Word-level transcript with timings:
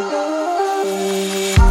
Oh. 0.00 1.67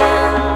Yeah. 0.00 0.49